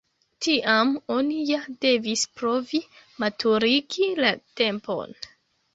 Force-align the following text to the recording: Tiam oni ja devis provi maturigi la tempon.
Tiam 0.43 0.93
oni 1.15 1.37
ja 1.49 1.59
devis 1.85 2.25
provi 2.41 2.83
maturigi 3.25 4.13
la 4.25 4.35
tempon. 4.65 5.19